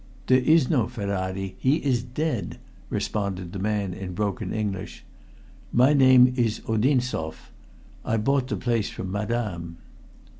[0.25, 2.57] "There is no Ferrari, he is dead,"
[2.89, 5.03] responded the man in broken English.
[5.71, 7.51] "My name is Odinzoff.
[8.03, 9.77] I bought the place from madame."